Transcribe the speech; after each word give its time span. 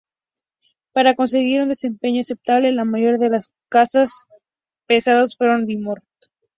Para 0.95 1.13
conseguir 1.19 1.61
un 1.61 1.69
desempeño 1.69 2.21
aceptable, 2.21 2.71
la 2.71 2.85
mayoría 2.85 3.19
de 3.19 3.29
los 3.29 3.51
cazas 3.69 4.23
pesados 4.87 5.37
fueron 5.37 5.67
bimotor. 5.67 6.01